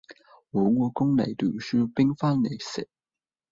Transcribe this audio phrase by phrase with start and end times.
[0.53, 2.89] 枉我供你讀書，俾飯你食